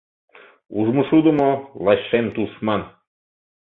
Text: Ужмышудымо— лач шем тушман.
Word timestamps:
Ужмышудымо— 0.79 1.49
лач 1.83 1.99
шем 2.09 2.25
тушман. 2.35 2.81